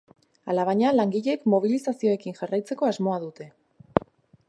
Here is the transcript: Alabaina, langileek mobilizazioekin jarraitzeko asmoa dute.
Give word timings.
Alabaina, 0.53 0.93
langileek 0.99 1.45
mobilizazioekin 1.55 2.41
jarraitzeko 2.41 2.91
asmoa 2.91 3.23
dute. 3.29 3.51